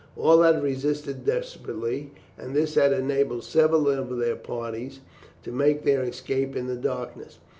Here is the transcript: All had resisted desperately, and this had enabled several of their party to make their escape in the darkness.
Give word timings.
All 0.17 0.41
had 0.41 0.63
resisted 0.63 1.25
desperately, 1.25 2.09
and 2.35 2.55
this 2.55 2.73
had 2.73 2.91
enabled 2.91 3.43
several 3.43 3.87
of 3.87 4.17
their 4.17 4.35
party 4.35 4.93
to 5.43 5.51
make 5.51 5.83
their 5.83 6.01
escape 6.01 6.55
in 6.55 6.65
the 6.65 6.75
darkness. 6.75 7.37